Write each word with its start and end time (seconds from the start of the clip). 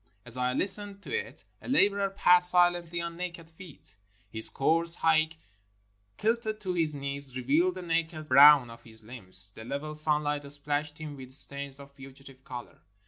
As 0.25 0.35
I 0.35 0.53
listened 0.53 1.03
to 1.03 1.15
it, 1.15 1.43
a 1.61 1.69
laborer 1.69 2.09
passed 2.09 2.49
silently 2.49 2.99
on 3.01 3.15
naked 3.15 3.51
feet. 3.51 3.93
His 4.31 4.49
coarse 4.49 4.95
hatk 4.95 5.35
kilted 6.17 6.59
to 6.61 6.73
his 6.73 6.95
knees 6.95 7.35
revealed 7.37 7.75
the 7.75 7.83
naked 7.83 8.27
brown 8.27 8.71
of 8.71 8.81
his 8.81 9.03
limbs. 9.03 9.51
The 9.53 9.63
level 9.63 9.93
sunlight 9.93 10.51
splashed 10.51 10.97
him 10.97 11.15
with 11.17 11.31
stains 11.33 11.79
of 11.79 11.91
fugitive 11.91 12.43
color. 12.43 12.79